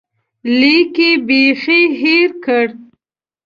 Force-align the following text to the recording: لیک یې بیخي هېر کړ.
لیک 0.59 0.95
یې 1.05 1.11
بیخي 1.27 1.81
هېر 1.99 2.29
کړ. 2.45 2.65